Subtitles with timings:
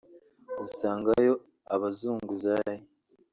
[0.65, 1.33] usangayo
[1.73, 2.81] abazunguzayi